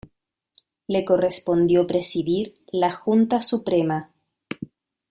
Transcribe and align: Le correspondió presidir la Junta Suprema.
Le 0.87 1.01
correspondió 1.05 1.85
presidir 1.85 2.55
la 2.71 2.89
Junta 2.91 3.39
Suprema. 3.39 4.09